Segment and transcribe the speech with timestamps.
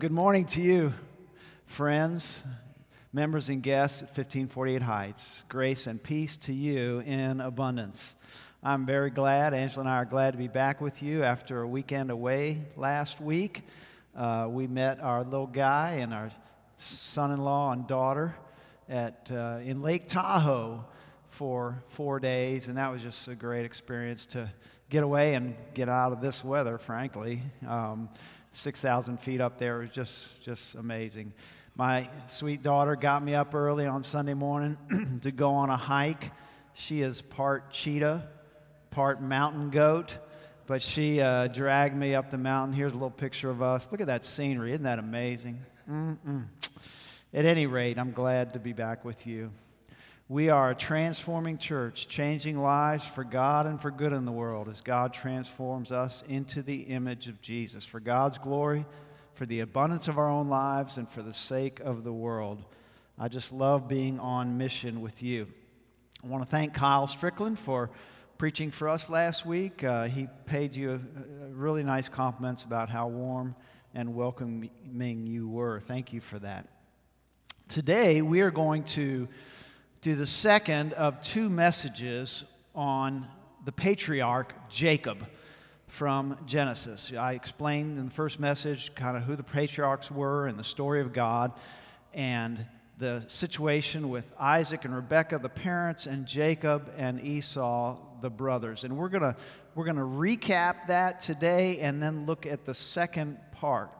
[0.00, 0.94] Good morning to you,
[1.66, 2.38] friends,
[3.12, 5.42] members, and guests at 1548 Heights.
[5.48, 8.14] Grace and peace to you in abundance.
[8.62, 11.66] I'm very glad, Angela and I are glad to be back with you after a
[11.66, 13.66] weekend away last week.
[14.14, 16.30] Uh, we met our little guy and our
[16.76, 18.36] son in law and daughter
[18.88, 20.84] at, uh, in Lake Tahoe
[21.30, 24.48] for four days, and that was just a great experience to
[24.90, 27.42] get away and get out of this weather, frankly.
[27.66, 28.10] Um,
[28.52, 29.82] 6,000 feet up there.
[29.82, 31.32] It was just, just amazing.
[31.76, 34.76] My sweet daughter got me up early on Sunday morning
[35.22, 36.32] to go on a hike.
[36.74, 38.26] She is part cheetah,
[38.90, 40.16] part mountain goat,
[40.66, 42.74] but she uh, dragged me up the mountain.
[42.74, 43.86] Here's a little picture of us.
[43.92, 44.72] Look at that scenery.
[44.72, 45.60] Isn't that amazing?
[45.88, 46.46] Mm-mm.
[47.32, 49.50] At any rate, I'm glad to be back with you.
[50.30, 54.68] We are a transforming church, changing lives for God and for good in the world
[54.68, 57.86] as God transforms us into the image of Jesus.
[57.86, 58.84] For God's glory,
[59.32, 62.62] for the abundance of our own lives, and for the sake of the world.
[63.18, 65.46] I just love being on mission with you.
[66.22, 67.88] I want to thank Kyle Strickland for
[68.36, 69.82] preaching for us last week.
[69.82, 73.54] Uh, he paid you a, a really nice compliments about how warm
[73.94, 75.80] and welcoming you were.
[75.80, 76.68] Thank you for that.
[77.70, 79.26] Today, we are going to
[80.02, 83.26] to the second of two messages on
[83.64, 85.26] the patriarch Jacob
[85.88, 87.10] from Genesis.
[87.18, 91.00] I explained in the first message kind of who the patriarchs were and the story
[91.00, 91.52] of God
[92.14, 92.64] and
[92.98, 98.84] the situation with Isaac and Rebekah, the parents, and Jacob and Esau, the brothers.
[98.84, 99.36] And we're going to
[99.74, 103.90] we're going to recap that today and then look at the second part.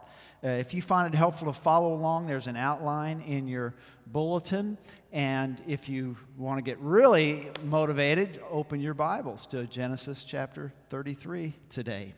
[0.41, 3.73] Uh, if you find it helpful to follow along, there's an outline in your
[4.07, 4.77] bulletin.
[5.11, 11.55] And if you want to get really motivated, open your Bibles to Genesis chapter 33
[11.69, 12.13] today.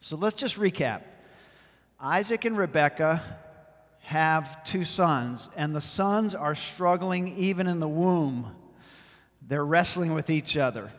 [0.00, 1.00] So let's just recap.
[1.98, 3.22] Isaac and Rebekah
[4.00, 8.54] have two sons, and the sons are struggling even in the womb.
[9.40, 10.90] They're wrestling with each other.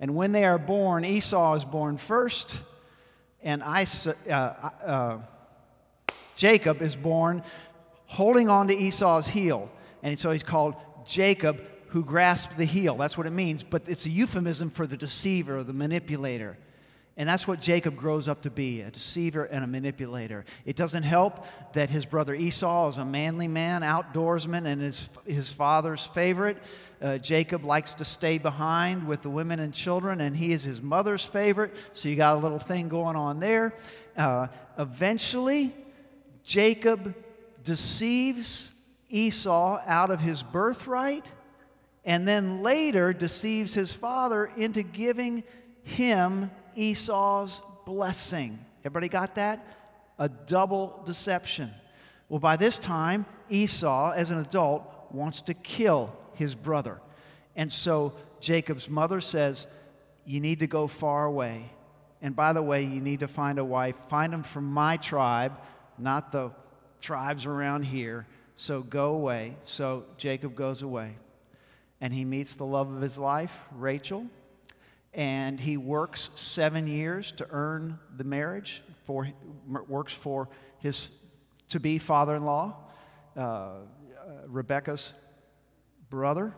[0.00, 2.58] And when they are born, Esau is born first,
[3.42, 5.18] and Isaac, uh, uh,
[6.36, 7.42] Jacob is born
[8.06, 9.70] holding on to Esau's heel.
[10.02, 10.74] And so he's called
[11.06, 12.96] Jacob who grasped the heel.
[12.96, 13.62] That's what it means.
[13.62, 16.56] But it's a euphemism for the deceiver, or the manipulator.
[17.18, 20.46] And that's what Jacob grows up to be a deceiver and a manipulator.
[20.64, 21.44] It doesn't help
[21.74, 26.56] that his brother Esau is a manly man, outdoorsman, and his, his father's favorite.
[27.02, 30.80] Uh, Jacob likes to stay behind with the women and children, and he is his
[30.80, 31.74] mother's favorite.
[31.92, 33.74] So you got a little thing going on there.
[34.16, 34.46] Uh,
[34.78, 35.74] eventually,
[36.44, 37.14] Jacob
[37.62, 38.70] deceives
[39.08, 41.24] Esau out of his birthright
[42.04, 45.44] and then later deceives his father into giving
[45.84, 48.58] him Esau's blessing.
[48.80, 49.64] Everybody got that?
[50.18, 51.70] A double deception.
[52.28, 57.00] Well, by this time, Esau, as an adult, wants to kill his brother.
[57.54, 59.66] And so Jacob's mother says,
[60.24, 61.70] You need to go far away.
[62.20, 63.96] And by the way, you need to find a wife.
[64.08, 65.52] Find him from my tribe
[65.98, 66.50] not the
[67.00, 68.26] tribes around here.
[68.56, 69.56] So go away.
[69.64, 71.16] So Jacob goes away.
[72.00, 74.26] And he meets the love of his life, Rachel.
[75.14, 79.28] And he works seven years to earn the marriage, for,
[79.66, 80.48] works for
[80.78, 81.10] his
[81.68, 82.76] to be father in law,
[83.36, 83.78] uh, uh,
[84.46, 85.12] Rebecca's
[86.10, 86.54] brother.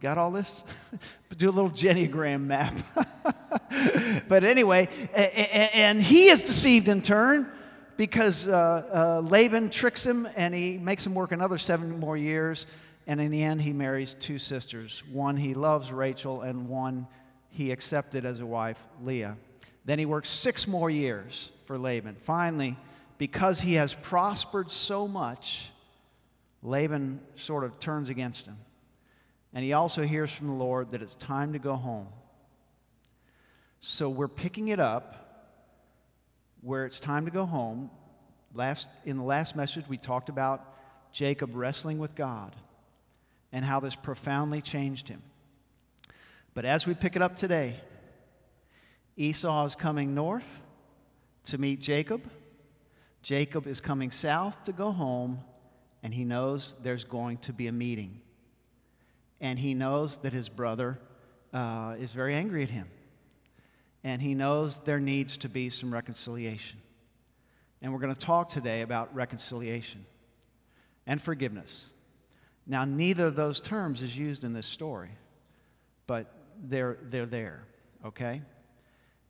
[0.00, 0.64] Got all this?
[1.36, 2.74] Do a little genogram map.
[4.28, 7.50] but anyway, and he is deceived in turn
[7.98, 12.64] because uh, uh, Laban tricks him and he makes him work another seven more years.
[13.08, 15.02] And in the end, he marries two sisters.
[15.10, 17.08] One he loves, Rachel, and one
[17.50, 19.36] he accepted as a wife, Leah.
[19.84, 22.14] Then he works six more years for Laban.
[22.22, 22.76] Finally,
[23.18, 25.70] because he has prospered so much,
[26.62, 28.58] Laban sort of turns against him.
[29.52, 32.06] And he also hears from the Lord that it's time to go home.
[33.80, 35.27] So we're picking it up
[36.60, 37.90] where it's time to go home.
[38.54, 40.64] Last, in the last message, we talked about
[41.12, 42.54] Jacob wrestling with God
[43.52, 45.22] and how this profoundly changed him.
[46.54, 47.80] But as we pick it up today,
[49.16, 50.46] Esau is coming north
[51.46, 52.22] to meet Jacob.
[53.22, 55.40] Jacob is coming south to go home,
[56.02, 58.20] and he knows there's going to be a meeting.
[59.40, 60.98] And he knows that his brother
[61.52, 62.88] uh, is very angry at him
[64.04, 66.80] and he knows there needs to be some reconciliation.
[67.82, 70.06] And we're going to talk today about reconciliation
[71.06, 71.86] and forgiveness.
[72.66, 75.10] Now, neither of those terms is used in this story,
[76.06, 77.64] but they're, they're there,
[78.04, 78.42] okay?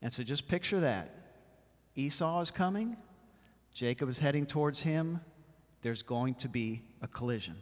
[0.03, 1.15] And so just picture that.
[1.94, 2.97] Esau is coming,
[3.73, 5.20] Jacob is heading towards him.
[5.82, 7.56] There's going to be a collision.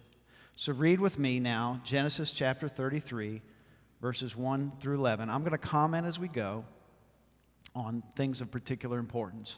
[0.56, 3.42] So read with me now Genesis chapter 33,
[4.00, 5.28] verses 1 through 11.
[5.28, 6.64] I'm going to comment as we go
[7.76, 9.56] on things of particular importance.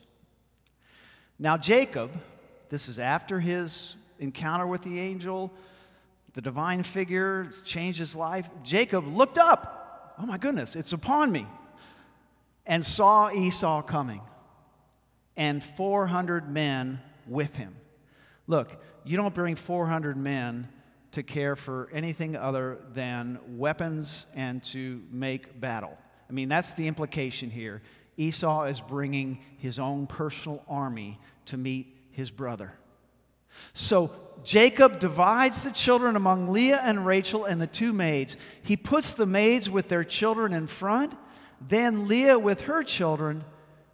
[1.38, 2.10] Now, Jacob,
[2.68, 5.52] this is after his encounter with the angel,
[6.34, 8.48] the divine figure changed his life.
[8.64, 10.16] Jacob looked up.
[10.20, 11.46] Oh my goodness, it's upon me.
[12.66, 14.20] And saw Esau coming,
[15.36, 17.76] and 400 men with him.
[18.46, 20.68] Look, you don't bring 400 men
[21.12, 25.96] to care for anything other than weapons and to make battle.
[26.28, 27.80] I mean, that's the implication here.
[28.18, 32.74] Esau is bringing his own personal army to meet his brother.
[33.72, 34.10] So
[34.44, 38.36] Jacob divides the children among Leah and Rachel and the two maids.
[38.62, 41.14] He puts the maids with their children in front,
[41.60, 43.44] then Leah with her children,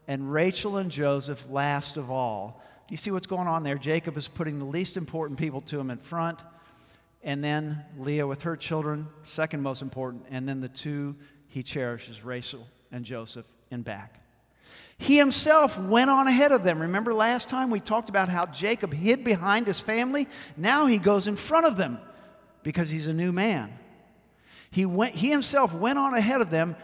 [0.08, 2.62] and Rachel and Joseph last of all.
[2.88, 3.78] Do you see what's going on there?
[3.78, 6.38] Jacob is putting the least important people to him in front,
[7.22, 11.14] and then Leah with her children, second most important, and then the two
[11.48, 14.20] he cherishes, Rachel and Joseph, in back.
[14.96, 16.80] He himself went on ahead of them.
[16.80, 20.28] Remember last time we talked about how Jacob hid behind his family?
[20.56, 21.98] Now he goes in front of them
[22.62, 23.72] because he's a new man.
[24.70, 26.76] He, went, he himself went on ahead of them,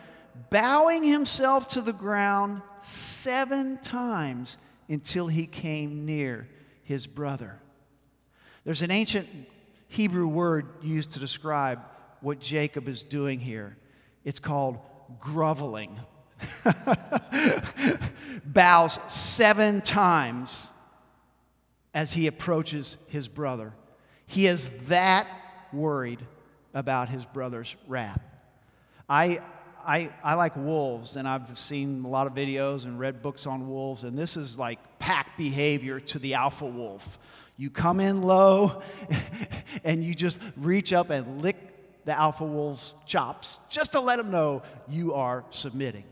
[0.51, 4.57] bowing himself to the ground seven times
[4.89, 6.49] until he came near
[6.83, 7.61] his brother.
[8.65, 9.29] There's an ancient
[9.89, 11.81] Hebrew word used to describe
[12.21, 13.77] what Jacob is doing here.
[14.25, 14.79] It's called
[15.19, 15.99] groveling.
[18.45, 20.67] Bows seven times
[21.95, 23.73] as he approaches his brother.
[24.27, 25.27] He is that
[25.73, 26.25] worried
[26.75, 28.21] about his brother's wrath.
[29.09, 29.41] I,
[29.85, 33.69] I, I like wolves, and I've seen a lot of videos and read books on
[33.69, 37.19] wolves, and this is like pack behavior to the alpha wolf.
[37.57, 38.83] You come in low
[39.85, 41.57] and you just reach up and lick
[42.05, 46.05] the alpha wolf's chops just to let him know you are submitting.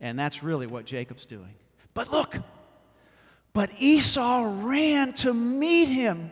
[0.00, 1.54] And that's really what Jacob's doing.
[1.92, 2.36] But look,
[3.52, 6.30] but Esau ran to meet him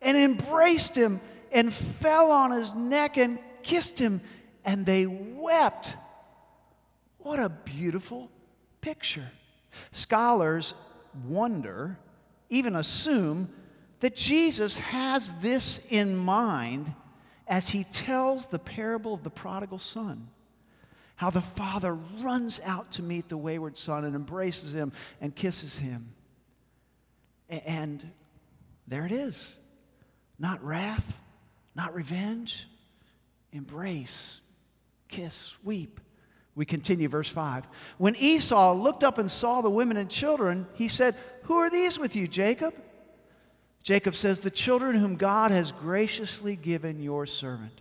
[0.00, 4.20] and embraced him and fell on his neck and kissed him,
[4.64, 5.94] and they wept.
[7.18, 8.30] What a beautiful
[8.80, 9.30] picture.
[9.92, 10.74] Scholars
[11.26, 11.98] wonder,
[12.50, 13.50] even assume,
[14.00, 16.92] that Jesus has this in mind
[17.46, 20.28] as he tells the parable of the prodigal son
[21.22, 24.90] how the father runs out to meet the wayward son and embraces him
[25.20, 26.04] and kisses him.
[27.48, 28.10] And
[28.88, 29.54] there it is
[30.36, 31.16] not wrath,
[31.76, 32.66] not revenge,
[33.52, 34.40] embrace,
[35.06, 36.00] kiss, weep.
[36.56, 37.68] We continue, verse 5.
[37.98, 41.14] When Esau looked up and saw the women and children, he said,
[41.44, 42.74] Who are these with you, Jacob?
[43.84, 47.80] Jacob says, The children whom God has graciously given your servant.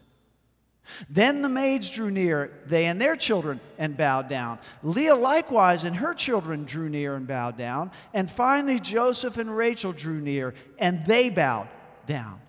[1.10, 4.60] Then the maids drew near, they and their children, and bowed down.
[4.84, 7.92] Leah likewise and her children drew near and bowed down.
[8.14, 11.70] And finally, Joseph and Rachel drew near, and they bowed
[12.08, 12.42] down.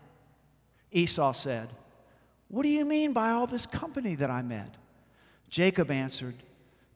[0.91, 1.71] Esau said,
[2.49, 4.77] What do you mean by all this company that I met?
[5.49, 6.35] Jacob answered,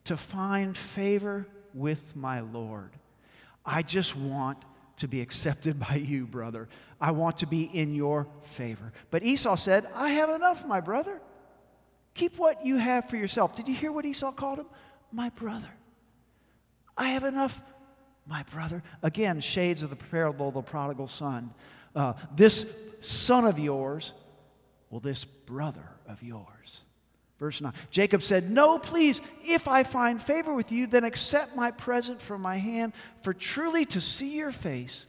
[0.04, 2.90] To find favor with my Lord.
[3.64, 4.64] I just want
[4.98, 6.68] to be accepted by you, brother.
[7.00, 8.92] I want to be in your favor.
[9.10, 11.20] But Esau said, I have enough, my brother.
[12.16, 13.54] Keep what you have for yourself.
[13.54, 14.66] Did you hear what Esau called him?
[15.12, 15.68] My brother.
[16.96, 17.62] I have enough,
[18.26, 18.82] my brother.
[19.02, 21.52] Again, shades of the parable of the prodigal son.
[21.94, 22.64] Uh, this
[23.02, 24.12] son of yours,
[24.88, 26.80] well, this brother of yours.
[27.38, 31.70] Verse 9 Jacob said, No, please, if I find favor with you, then accept my
[31.70, 35.04] present from my hand, for truly to see your face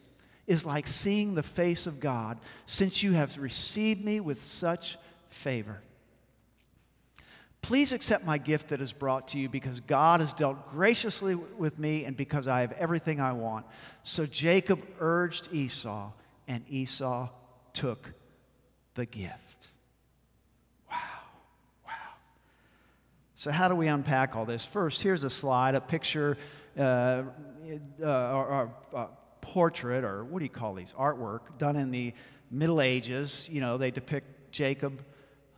[0.46, 4.98] is like seeing the face of God, since you have received me with such
[5.30, 5.82] favor.
[7.62, 11.80] Please accept my gift that is brought to you because God has dealt graciously with
[11.80, 13.66] me and because I have everything I want.
[14.04, 16.12] So Jacob urged Esau,
[16.48, 17.30] and Esau
[17.74, 18.14] took
[18.96, 19.68] the gift.
[20.90, 20.98] Wow,
[21.86, 21.92] wow.
[23.36, 24.64] So, how do we unpack all this?
[24.64, 26.38] First, here's a slide, a picture,
[26.78, 29.10] uh, uh, or, or
[29.42, 30.94] portrait, or what do you call these?
[30.98, 32.14] Artwork done in the
[32.50, 33.48] Middle Ages.
[33.52, 35.02] You know, they depict Jacob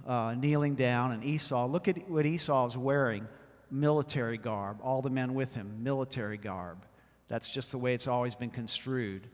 [0.07, 3.27] uh, kneeling down, and Esau, look at what Esau is wearing
[3.71, 6.85] military garb, all the men with him, military garb.
[7.27, 9.27] That's just the way it's always been construed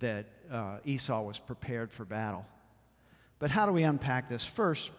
[0.00, 2.44] that uh, Esau was prepared for battle.
[3.38, 4.44] But how do we unpack this?
[4.44, 4.90] First,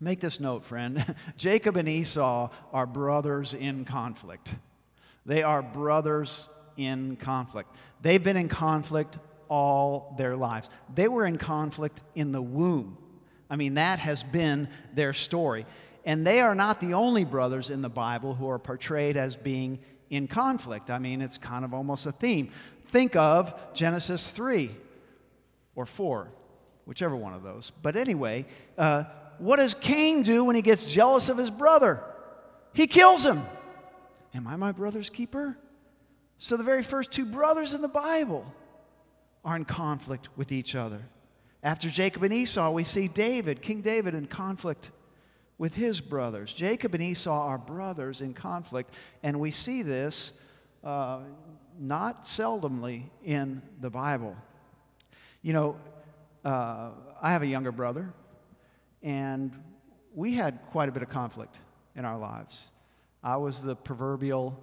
[0.00, 4.54] make this note, friend Jacob and Esau are brothers in conflict.
[5.24, 7.74] They are brothers in conflict.
[8.00, 9.18] They've been in conflict
[9.48, 10.68] all their lives.
[10.92, 12.98] They were in conflict in the womb.
[13.52, 15.66] I mean, that has been their story.
[16.06, 19.78] And they are not the only brothers in the Bible who are portrayed as being
[20.08, 20.88] in conflict.
[20.88, 22.50] I mean, it's kind of almost a theme.
[22.88, 24.74] Think of Genesis 3
[25.74, 26.28] or 4,
[26.86, 27.72] whichever one of those.
[27.82, 28.46] But anyway,
[28.78, 29.04] uh,
[29.36, 32.02] what does Cain do when he gets jealous of his brother?
[32.72, 33.42] He kills him.
[34.34, 35.58] Am I my brother's keeper?
[36.38, 38.46] So the very first two brothers in the Bible
[39.44, 41.02] are in conflict with each other.
[41.62, 44.90] After Jacob and Esau, we see David, King David, in conflict
[45.58, 46.52] with his brothers.
[46.52, 48.92] Jacob and Esau are brothers in conflict,
[49.22, 50.32] and we see this
[50.82, 51.20] uh,
[51.78, 54.36] not seldomly in the Bible.
[55.40, 55.76] You know,
[56.44, 56.90] uh,
[57.20, 58.12] I have a younger brother,
[59.02, 59.52] and
[60.14, 61.56] we had quite a bit of conflict
[61.94, 62.60] in our lives.
[63.22, 64.60] I was the proverbial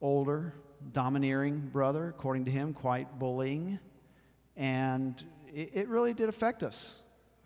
[0.00, 0.54] older,
[0.94, 3.78] domineering brother, according to him, quite bullying.
[4.56, 5.22] And
[5.54, 6.96] it, really did affect us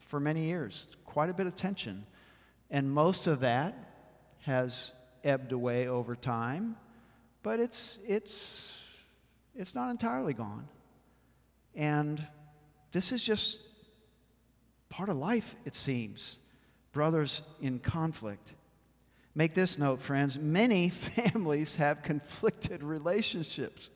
[0.00, 2.06] for many years, quite a bit of tension.
[2.70, 3.76] And most of that
[4.42, 4.92] has
[5.24, 6.76] ebbed away over time,
[7.42, 8.72] but it's, it's,
[9.54, 10.68] it's not entirely gone.
[11.74, 12.26] And
[12.92, 13.60] this is just
[14.88, 16.38] part of life, it seems.
[16.92, 18.54] Brothers in conflict.
[19.34, 23.90] Make this note, friends many families have conflicted relationships.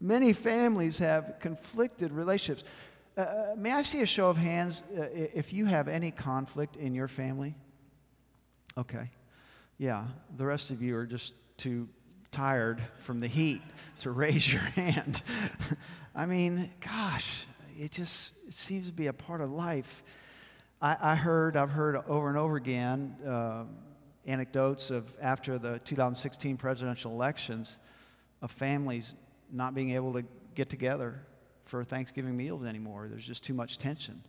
[0.00, 2.68] Many families have conflicted relationships.
[3.16, 6.76] Uh, uh, may I see a show of hands uh, if you have any conflict
[6.76, 7.54] in your family?
[8.78, 9.10] Okay.
[9.76, 11.88] Yeah, the rest of you are just too
[12.30, 13.60] tired from the heat
[14.00, 15.22] to raise your hand.
[16.14, 17.46] I mean, gosh,
[17.78, 20.02] it just it seems to be a part of life.
[20.80, 23.64] I, I heard, I've heard over and over again, uh,
[24.24, 27.76] anecdotes of after the 2016 presidential elections
[28.40, 29.14] of families
[29.50, 31.20] not being able to get together
[31.72, 33.06] for Thanksgiving meals anymore.
[33.08, 34.20] There's just too much tension.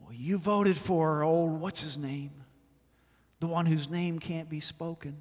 [0.00, 2.32] Well, you voted for old, what's his name?
[3.38, 5.18] The one whose name can't be spoken.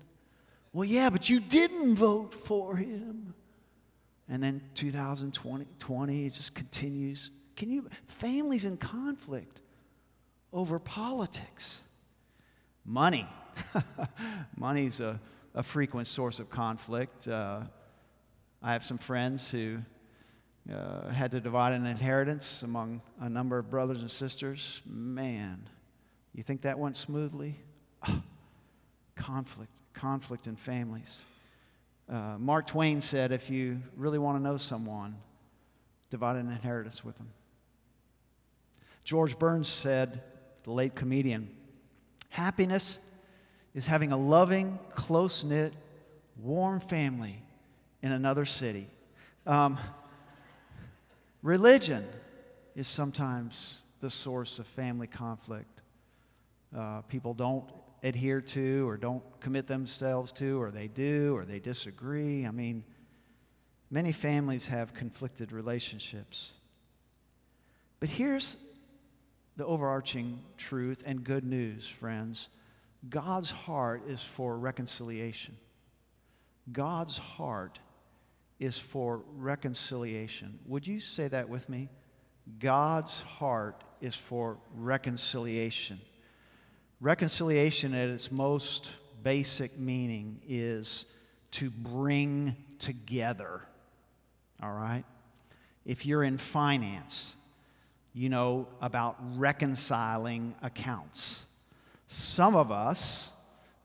[0.73, 3.35] Well, yeah, but you didn't vote for him.
[4.27, 7.29] And then 2020 20, it just continues.
[7.55, 9.61] Can you, families in conflict
[10.51, 11.81] over politics.
[12.83, 13.27] Money.
[14.57, 15.19] Money's a,
[15.53, 17.27] a frequent source of conflict.
[17.27, 17.65] Uh,
[18.63, 19.77] I have some friends who
[20.73, 24.81] uh, had to divide an inheritance among a number of brothers and sisters.
[24.85, 25.67] Man,
[26.33, 27.55] you think that went smoothly?
[29.17, 31.23] conflict, conflict in families.
[32.09, 35.17] Uh, Mark Twain said, if you really want to know someone,
[36.09, 37.29] divide an inheritance with them.
[39.03, 40.21] George Burns said,
[40.63, 41.49] the late comedian,
[42.29, 42.99] happiness
[43.73, 45.73] is having a loving, close knit,
[46.41, 47.41] warm family
[48.01, 48.87] in another city.
[49.45, 49.77] Um,
[51.47, 52.05] religion
[52.75, 55.81] is sometimes the source of family conflict.
[56.77, 57.63] Uh, people don't
[58.03, 62.45] adhere to or don't commit themselves to, or they do, or they disagree.
[62.45, 62.83] I mean,
[63.89, 66.51] many families have conflicted relationships.
[68.01, 68.57] But here's
[69.55, 72.49] the overarching truth and good news, friends
[73.07, 75.55] God's heart is for reconciliation.
[76.73, 77.79] God's heart
[78.59, 80.59] is for reconciliation.
[80.65, 81.89] Would you say that with me?
[82.59, 85.99] God's heart is for reconciliation.
[86.99, 88.89] Reconciliation, at its most
[89.21, 91.05] basic meaning, is
[91.51, 93.61] to bring together.
[94.61, 95.03] All right?
[95.85, 97.35] If you're in finance,
[98.13, 101.45] you know about reconciling accounts.
[102.07, 103.31] Some of us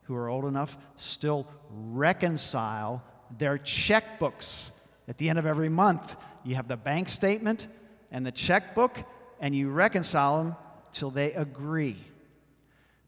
[0.03, 3.03] who are old enough still reconcile
[3.37, 4.71] their checkbooks
[5.07, 6.15] at the end of every month.
[6.43, 7.67] You have the bank statement
[8.11, 8.97] and the checkbook,
[9.39, 10.55] and you reconcile them
[10.91, 11.97] till they agree.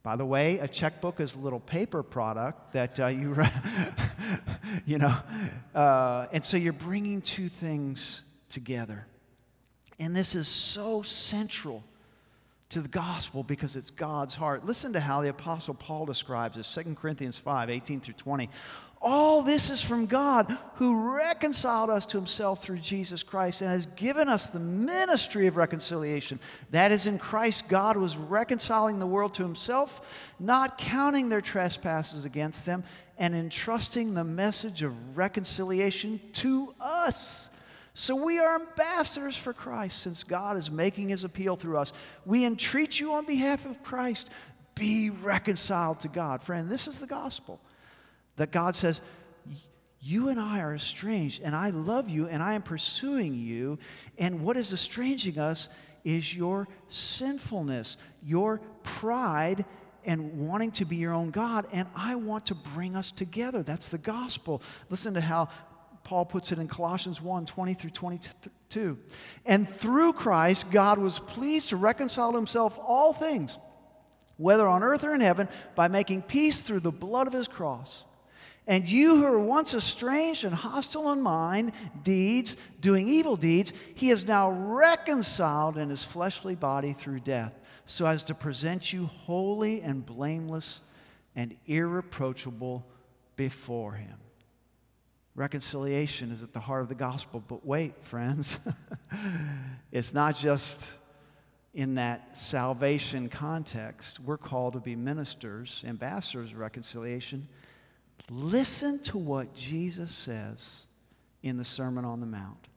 [0.03, 3.35] By the way, a checkbook is a little paper product that uh, you,
[4.85, 5.15] you know,
[5.73, 9.07] uh, and so you're bringing two things together.
[9.99, 11.83] And this is so central
[12.69, 14.65] to the gospel because it's God's heart.
[14.65, 18.49] Listen to how the Apostle Paul describes this 2 Corinthians 5 18 through 20.
[19.01, 23.85] All this is from God who reconciled us to himself through Jesus Christ and has
[23.85, 26.39] given us the ministry of reconciliation.
[26.71, 32.25] That is, in Christ, God was reconciling the world to himself, not counting their trespasses
[32.25, 32.83] against them,
[33.17, 37.49] and entrusting the message of reconciliation to us.
[37.97, 41.93] So we are ambassadors for Christ since God is making his appeal through us.
[42.25, 44.29] We entreat you on behalf of Christ,
[44.75, 46.43] be reconciled to God.
[46.43, 47.61] Friend, this is the gospel
[48.35, 48.99] that God says,
[50.01, 53.79] You and I are estranged, and I love you, and I am pursuing you.
[54.17, 55.69] And what is estranging us
[56.03, 59.63] is your sinfulness, your pride,
[60.03, 61.65] and wanting to be your own God.
[61.71, 63.63] And I want to bring us together.
[63.63, 64.61] That's the gospel.
[64.89, 65.47] Listen to how
[66.05, 68.97] Paul puts it in Colossians 1 20 through 22.
[69.45, 73.57] And through Christ, God was pleased to reconcile himself all things,
[74.37, 78.05] whether on earth or in heaven, by making peace through the blood of his cross.
[78.67, 81.71] And you who were once estranged and hostile in mind,
[82.03, 87.53] deeds, doing evil deeds, he is now reconciled in his fleshly body through death,
[87.87, 90.81] so as to present you holy and blameless
[91.35, 92.85] and irreproachable
[93.35, 94.17] before him.
[95.35, 97.43] Reconciliation is at the heart of the gospel.
[97.45, 98.57] But wait, friends,
[99.91, 100.93] it's not just
[101.73, 104.21] in that salvation context.
[104.21, 107.49] We're called to be ministers, ambassadors of reconciliation.
[108.29, 110.85] Listen to what Jesus says
[111.43, 112.69] in the Sermon on the Mount.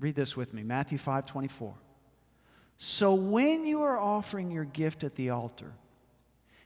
[0.00, 1.74] Read this with me Matthew 5 24.
[2.78, 5.72] So when you are offering your gift at the altar,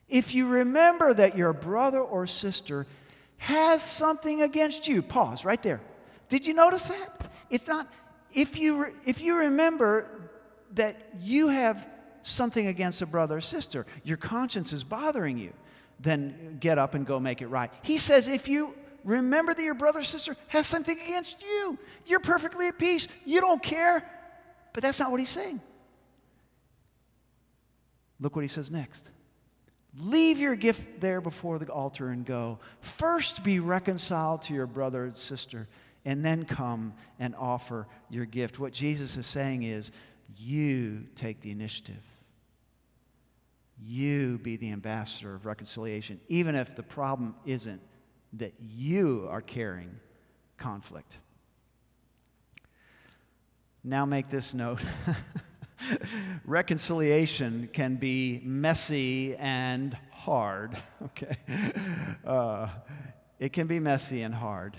[0.09, 2.87] if you remember that your brother or sister
[3.38, 5.80] has something against you, pause right there.
[6.28, 7.33] Did you notice that?
[7.50, 7.90] It's not,
[8.33, 10.07] if you, if you remember
[10.75, 11.87] that you have
[12.23, 15.52] something against a brother or sister, your conscience is bothering you
[16.00, 17.71] then get up and go make it right.
[17.83, 22.21] He says, if you remember that your brother or sister has something against you, you're
[22.21, 23.09] perfectly at peace.
[23.25, 24.09] You don't care.
[24.73, 25.61] But that's not what he's saying.
[28.21, 29.09] Look what he says next.
[29.97, 32.59] Leave your gift there before the altar and go.
[32.80, 35.68] First be reconciled to your brother and sister,
[36.04, 38.59] and then come and offer your gift.
[38.59, 39.90] What Jesus is saying is,
[40.37, 42.02] you take the initiative
[43.80, 47.80] you be the ambassador of reconciliation, even if the problem isn't
[48.35, 49.99] that you are carrying
[50.57, 51.16] conflict.
[53.85, 54.80] Now, make this note
[56.45, 61.37] reconciliation can be messy and hard, okay?
[62.27, 62.69] Uh,
[63.38, 64.77] it can be messy and hard.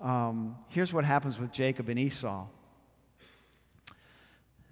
[0.00, 2.46] Um, here's what happens with Jacob and Esau.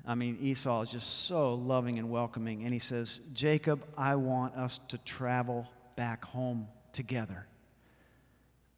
[0.06, 2.64] I mean, Esau is just so loving and welcoming.
[2.64, 7.46] And he says, Jacob, I want us to travel back home together.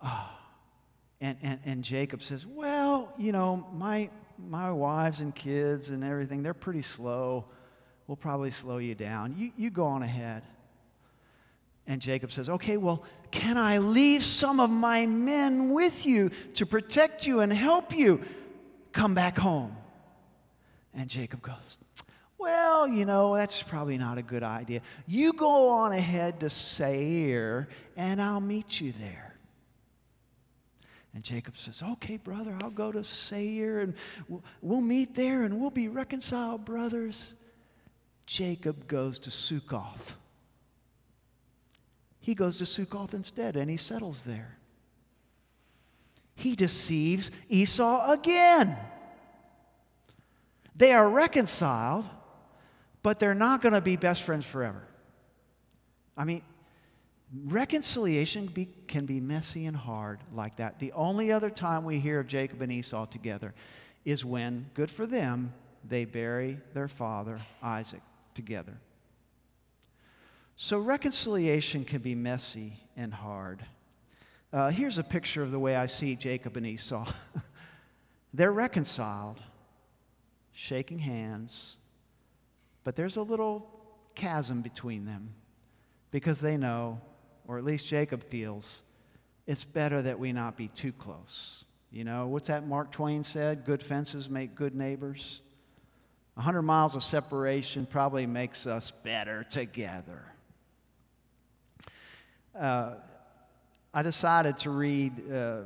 [0.03, 0.31] Oh.
[1.21, 4.11] And, and, and Jacob says, Well, you know, my,
[4.49, 7.45] my wives and kids and everything, they're pretty slow.
[8.07, 9.35] We'll probably slow you down.
[9.37, 10.43] You, you go on ahead.
[11.87, 16.67] And Jacob says, Okay, well, can I leave some of my men with you to
[16.67, 18.23] protect you and help you
[18.93, 19.77] come back home?
[20.95, 21.77] And Jacob goes,
[22.39, 24.83] Well, you know, that's probably not a good idea.
[25.07, 29.30] You go on ahead to Seir, and I'll meet you there.
[31.15, 33.95] And Jacob says, Okay, brother, I'll go to Seir, and
[34.61, 37.35] we'll meet there, and we'll be reconciled, brothers.
[38.27, 40.15] Jacob goes to Succoth.
[42.21, 44.59] He goes to Succoth instead, and he settles there.
[46.37, 48.77] He deceives Esau again.
[50.77, 52.07] They are reconciled,
[53.03, 54.87] but they're not going to be best friends forever.
[56.17, 56.43] I mean,
[57.47, 60.79] reconciliation be, can be messy and hard like that.
[60.79, 63.55] The only other time we hear of Jacob and Esau together
[64.05, 65.53] is when, good for them,
[65.85, 68.03] they bury their father Isaac
[68.35, 68.79] together.
[70.57, 73.65] So reconciliation can be messy and hard.
[74.53, 77.11] Uh, here's a picture of the way I see Jacob and Esau.
[78.35, 79.41] They're reconciled,
[80.53, 81.77] shaking hands,
[82.85, 83.71] but there's a little
[84.15, 85.35] chasm between them
[86.11, 87.01] because they know,
[87.51, 88.83] or at least Jacob feels,
[89.45, 91.65] it's better that we not be too close.
[91.91, 93.65] You know, what's that Mark Twain said?
[93.65, 95.41] Good fences make good neighbors.
[96.37, 100.23] A hundred miles of separation probably makes us better together.
[102.57, 102.93] Uh,
[103.93, 105.63] I decided to read uh,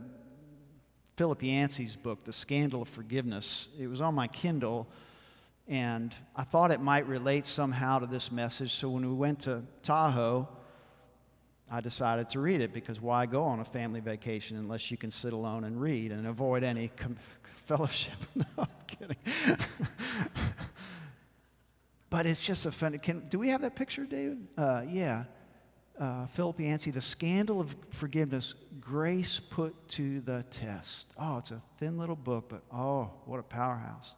[1.18, 3.68] Philip Yancey's book, The Scandal of Forgiveness.
[3.78, 4.88] It was on my Kindle,
[5.68, 8.74] and I thought it might relate somehow to this message.
[8.74, 10.48] So when we went to Tahoe,
[11.70, 15.10] I decided to read it because why go on a family vacation unless you can
[15.10, 17.16] sit alone and read and avoid any com-
[17.66, 18.14] fellowship?
[18.34, 19.16] no, I'm kidding.
[22.10, 22.70] but it's just a.
[22.98, 24.46] Can, do we have that picture, David?
[24.56, 25.24] Uh, yeah
[25.98, 31.06] uh, Philip Yancey, The Scandal of Forgiveness Grace Put to the Test.
[31.18, 34.14] Oh, it's a thin little book, but oh, what a powerhouse.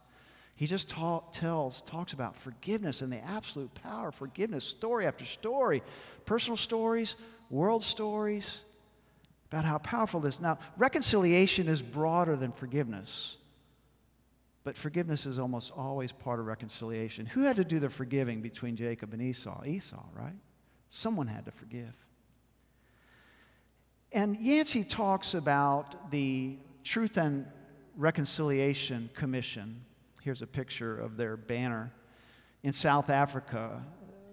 [0.55, 5.83] He just tells, talks about forgiveness and the absolute power of forgiveness, story after story,
[6.25, 7.15] personal stories,
[7.49, 8.61] world stories.
[9.51, 10.41] about how powerful this.
[10.41, 13.37] Now, reconciliation is broader than forgiveness.
[14.65, 17.25] But forgiveness is almost always part of reconciliation.
[17.27, 19.63] Who had to do the forgiving between Jacob and Esau?
[19.65, 20.35] Esau, right?
[20.89, 21.93] Someone had to forgive.
[24.11, 27.45] And Yancey talks about the Truth and
[27.95, 29.81] Reconciliation Commission.
[30.21, 31.93] Here's a picture of their banner
[32.63, 33.81] in South Africa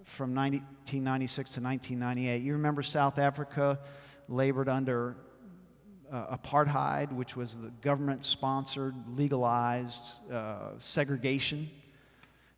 [0.04, 2.42] from 1996 to 1998.
[2.42, 3.78] You remember South Africa
[4.28, 5.16] labored under
[6.12, 11.70] uh, apartheid, which was the government sponsored, legalized uh, segregation.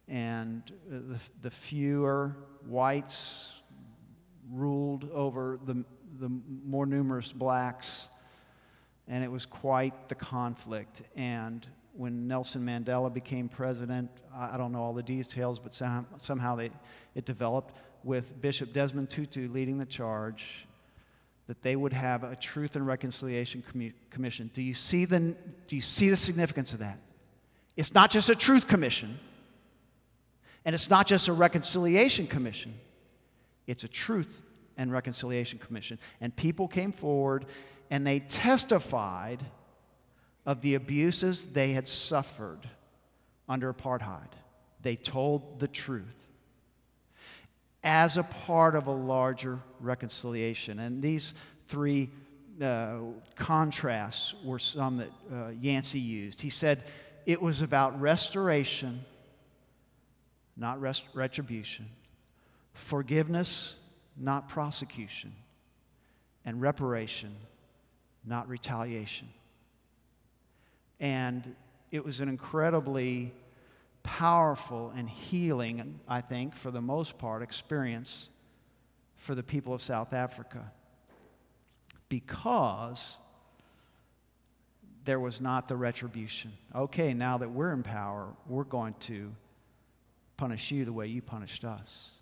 [0.08, 3.52] And uh, the, the fewer whites
[4.52, 5.84] ruled over the,
[6.20, 6.30] the
[6.64, 8.08] more numerous blacks.
[9.08, 11.02] And it was quite the conflict.
[11.14, 16.70] And when Nelson Mandela became president, I don't know all the details, but somehow they,
[17.14, 20.66] it developed with Bishop Desmond Tutu leading the charge
[21.46, 23.62] that they would have a truth and reconciliation
[24.10, 24.50] commission.
[24.52, 26.98] Do you see the, do you see the significance of that?
[27.76, 29.18] It's not just a truth commission,
[30.64, 32.74] and it's not just a reconciliation commission,
[33.66, 34.42] it's a truth
[34.76, 35.98] and reconciliation commission.
[36.20, 37.46] And people came forward
[37.90, 39.44] and they testified
[40.46, 42.70] of the abuses they had suffered
[43.48, 44.28] under apartheid.
[44.80, 46.04] They told the truth
[47.82, 50.78] as a part of a larger reconciliation.
[50.78, 51.34] And these
[51.68, 52.10] three
[52.62, 52.98] uh,
[53.36, 56.40] contrasts were some that uh, Yancey used.
[56.40, 56.84] He said
[57.26, 59.04] it was about restoration,
[60.56, 61.86] not rest- retribution,
[62.72, 63.74] forgiveness,
[64.16, 65.32] not prosecution,
[66.44, 67.34] and reparation,
[68.24, 69.28] not retaliation.
[71.00, 71.54] And
[71.90, 73.34] it was an incredibly
[74.02, 78.28] powerful and healing, I think, for the most part, experience
[79.16, 80.72] for the people of South Africa
[82.08, 83.18] because
[85.04, 86.52] there was not the retribution.
[86.74, 89.32] Okay, now that we're in power, we're going to
[90.36, 92.12] punish you the way you punished us.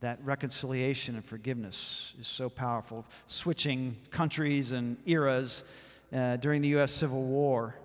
[0.00, 3.04] That reconciliation and forgiveness is so powerful.
[3.26, 5.64] Switching countries and eras
[6.12, 6.92] uh, during the U.S.
[6.92, 7.76] Civil War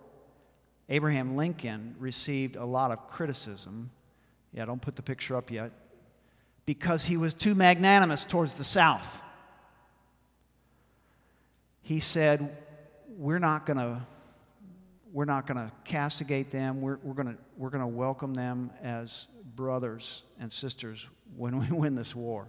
[0.91, 3.91] Abraham Lincoln received a lot of criticism.
[4.51, 5.71] Yeah, don't put the picture up yet.
[6.65, 9.21] Because he was too magnanimous towards the South.
[11.81, 12.57] He said,
[13.17, 14.05] We're not going to.
[15.13, 16.79] We're not going to castigate them.
[16.79, 21.05] We're, we're going we're going to welcome them as brothers and sisters
[21.35, 22.47] when we win this war.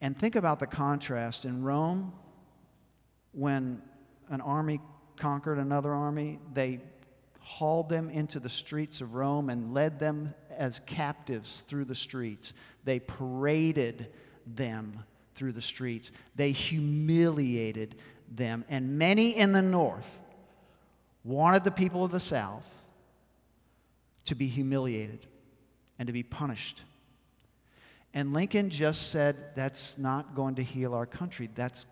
[0.00, 1.44] And think about the contrast.
[1.44, 2.12] In Rome,
[3.32, 3.82] when
[4.30, 4.80] an army
[5.16, 6.80] conquered another army, they
[7.40, 12.52] hauled them into the streets of Rome and led them as captives through the streets.
[12.84, 14.08] They paraded
[14.46, 16.12] them through the streets.
[16.36, 17.94] They humiliated
[18.30, 18.64] them.
[18.68, 20.18] And many in the north
[21.24, 22.68] wanted the people of the south
[24.26, 25.26] to be humiliated
[25.98, 26.82] and to be punished.
[28.12, 31.48] And Lincoln just said, That's not going to heal our country.
[31.54, 31.86] That's,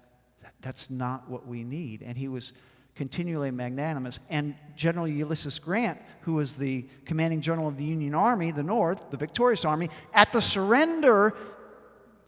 [0.67, 2.03] that's not what we need.
[2.03, 2.53] And he was
[2.97, 4.19] continually magnanimous.
[4.29, 9.13] And General Ulysses Grant, who was the commanding general of the Union Army, the North,
[9.13, 11.37] the victorious army, at the surrender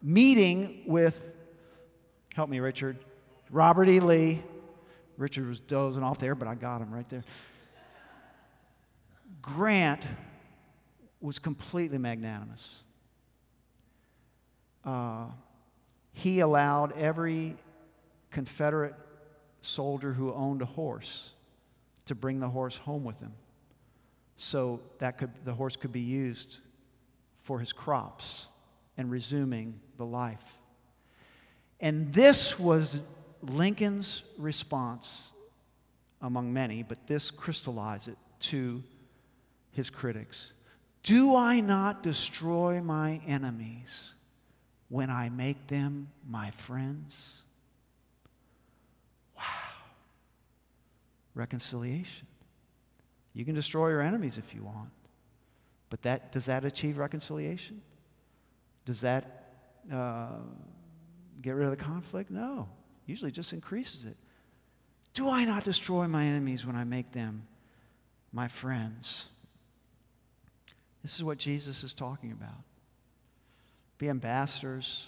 [0.01, 1.21] meeting with,
[2.37, 2.99] help me, Richard,
[3.51, 3.99] Robert E.
[3.99, 4.41] Lee.
[5.17, 7.25] Richard was dozing off there, but I got him right there.
[9.43, 10.05] Grant
[11.21, 12.85] was completely magnanimous.
[14.85, 15.25] Uh,
[16.13, 17.57] he allowed every
[18.31, 18.95] Confederate
[19.61, 21.31] soldier who owned a horse
[22.07, 23.33] to bring the horse home with him.
[24.37, 26.59] So that could, the horse could be used
[27.43, 28.47] for his crops
[28.97, 30.59] and resuming the life.
[31.81, 33.01] And this was
[33.43, 35.33] Lincoln's response
[36.21, 38.83] among many, but this crystallized it to
[39.73, 40.53] his critics.
[41.03, 44.15] Do I not destroy my enemies
[44.89, 47.43] when I make them my friends?
[51.39, 52.27] Reconciliation.
[53.33, 54.91] You can destroy your enemies if you want,
[55.91, 57.81] but that, does that achieve reconciliation?
[58.85, 59.53] Does that
[59.93, 60.39] uh,
[61.41, 62.31] get rid of the conflict?
[62.31, 62.69] No.
[63.07, 64.17] Usually just increases it.
[65.15, 67.47] Do I not destroy my enemies when I make them
[68.33, 69.27] my friends?
[71.03, 72.63] This is what Jesus is talking about.
[73.99, 75.07] Be ambassadors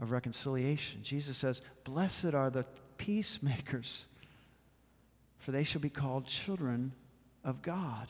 [0.00, 1.02] of reconciliation.
[1.02, 2.64] Jesus says, Blessed are the
[2.96, 4.06] peacemakers,
[5.40, 6.92] for they shall be called children
[7.44, 8.08] of God.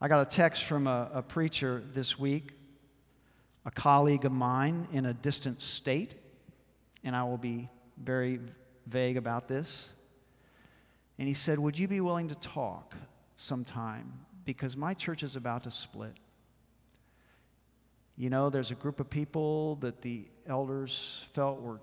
[0.00, 2.52] I got a text from a, a preacher this week,
[3.64, 6.14] a colleague of mine in a distant state.
[7.04, 7.68] and I will be
[8.02, 8.40] very
[8.86, 9.92] vague about this.
[11.18, 12.94] And he said, Would you be willing to talk
[13.36, 14.12] sometime?
[14.44, 16.16] Because my church is about to split.
[18.16, 21.78] You know, there's a group of people that the elders felt were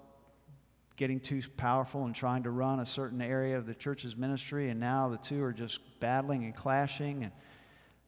[1.00, 4.82] getting too powerful and trying to run a certain area of the church's ministry, and
[4.82, 7.24] now the two are just battling and clashing.
[7.24, 7.32] And,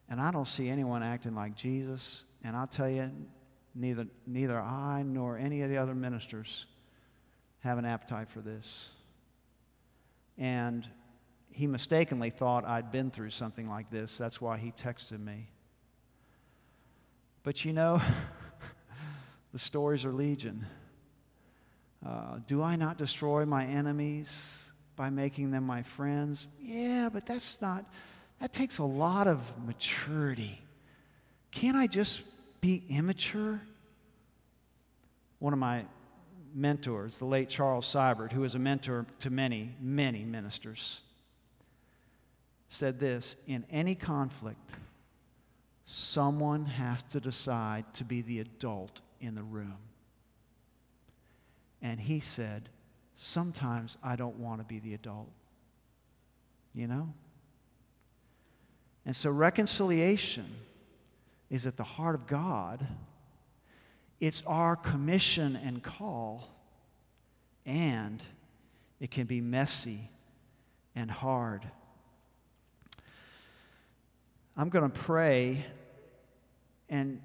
[0.10, 2.24] and I don't see anyone acting like Jesus.
[2.44, 3.10] And I'll tell you,
[3.74, 6.66] neither, neither I nor any of the other ministers
[7.60, 8.90] have an appetite for this.
[10.38, 10.86] And
[11.50, 14.18] he mistakenly thought I'd been through something like this.
[14.18, 15.48] That's why he texted me.
[17.44, 18.02] But you know,
[19.54, 20.66] the stories are legion.
[22.06, 26.48] Uh, do I not destroy my enemies by making them my friends?
[26.60, 27.86] Yeah, but that's not,
[28.40, 30.62] that takes a lot of maturity.
[31.52, 32.22] Can't I just
[32.60, 33.62] be immature?
[35.40, 35.86] One of my
[36.54, 41.02] mentors, the late Charles Siburt, who was a mentor to many, many ministers,
[42.68, 44.72] said this In any conflict,
[45.86, 49.78] someone has to decide to be the adult in the room.
[51.82, 52.70] And he said,
[53.16, 55.30] Sometimes I don't want to be the adult.
[56.74, 57.14] You know?
[59.06, 60.46] And so reconciliation
[61.50, 62.86] is at the heart of God.
[64.20, 66.48] It's our commission and call,
[67.66, 68.24] and
[69.00, 70.10] it can be messy
[70.96, 71.68] and hard.
[74.56, 75.66] I'm going to pray,
[76.90, 77.22] and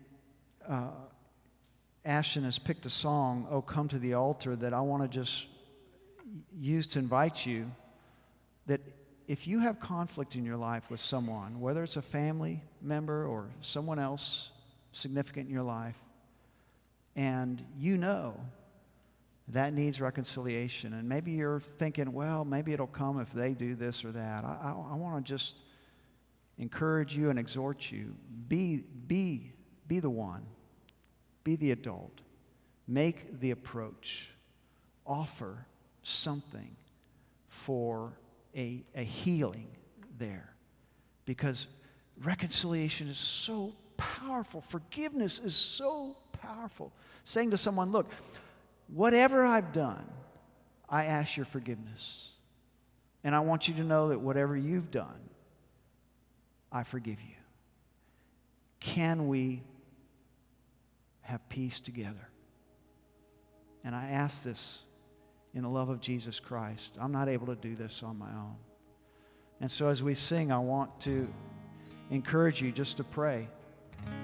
[0.67, 0.89] uh,
[2.07, 5.49] Ashton has picked a song, Oh Come to the Altar, that I want to just
[6.57, 7.73] use to invite you
[8.67, 8.81] that
[9.27, 13.49] if you have conflict in your life with someone, whether it's a family member or
[13.61, 14.51] someone else
[14.93, 15.97] significant in your life,
[17.17, 18.39] and you know
[19.49, 24.05] that needs reconciliation, and maybe you're thinking, well, maybe it'll come if they do this
[24.05, 24.45] or that.
[24.45, 25.57] I, I, I want to just
[26.57, 28.15] encourage you and exhort you
[28.47, 29.53] be, be,
[29.89, 30.47] be the one
[31.47, 32.23] be the adult.
[32.89, 34.31] Make the approach.
[35.07, 35.65] Offer
[36.03, 36.75] something
[37.49, 38.19] for
[38.55, 39.69] a, a healing
[40.19, 40.53] there.
[41.25, 41.69] Because
[42.21, 44.61] reconciliation is so powerful.
[44.61, 46.93] Forgiveness is so powerful.
[47.25, 48.11] Saying to someone, look,
[48.89, 50.05] whatever I've done,
[50.89, 52.31] I ask your forgiveness.
[53.23, 55.21] And I want you to know that whatever you've done,
[56.73, 57.37] I forgive you.
[58.81, 59.63] Can we
[61.27, 62.29] have peace together.
[63.85, 64.81] And I ask this
[65.55, 66.93] in the love of Jesus Christ.
[67.01, 68.57] I'm not able to do this on my own.
[69.61, 71.29] And so as we sing, I want to
[72.11, 73.49] encourage you just to pray.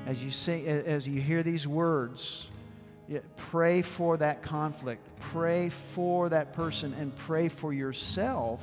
[0.06, 2.46] As you say, as you hear these words,
[3.36, 8.60] pray for that conflict, pray for that person, and pray for yourself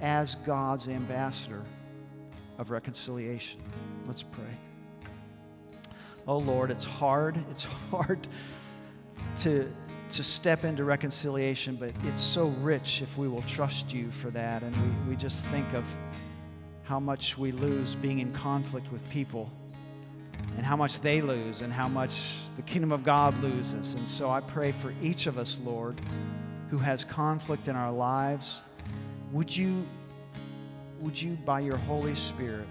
[0.00, 1.64] as God's ambassador
[2.58, 3.62] of reconciliation.
[4.06, 4.58] Let's pray
[6.28, 7.42] oh Lord, it's hard.
[7.50, 8.28] It's hard
[9.38, 9.72] to,
[10.12, 14.62] to step into reconciliation, but it's so rich if we will trust you for that.
[14.62, 15.84] And we, we just think of
[16.84, 19.50] how much we lose being in conflict with people
[20.56, 23.94] and how much they lose and how much the kingdom of God loses.
[23.94, 26.00] And so I pray for each of us, Lord,
[26.70, 28.60] who has conflict in our lives.
[29.32, 29.86] Would you,
[31.00, 32.66] would you, by your Holy Spirit,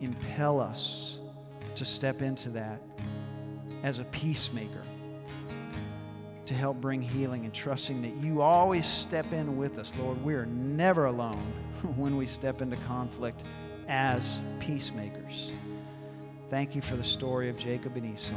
[0.00, 1.19] impel us
[1.76, 2.80] to step into that
[3.82, 4.82] as a peacemaker
[6.50, 10.22] to help bring healing and trusting that you always step in with us, Lord.
[10.24, 11.52] We are never alone
[11.96, 13.44] when we step into conflict
[13.86, 15.52] as peacemakers.
[16.50, 18.34] Thank you for the story of Jacob and Esau.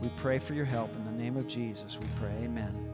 [0.00, 0.94] We pray for your help.
[0.96, 2.32] In the name of Jesus, we pray.
[2.44, 2.93] Amen.